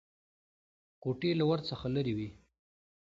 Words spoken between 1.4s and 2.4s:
ور څخه لرې وې.